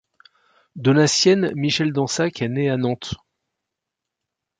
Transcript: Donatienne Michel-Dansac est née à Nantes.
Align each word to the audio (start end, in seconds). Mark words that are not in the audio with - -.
Donatienne 0.75 1.51
Michel-Dansac 1.53 2.41
est 2.41 2.49
née 2.49 2.71
à 2.71 2.77
Nantes. 2.77 3.13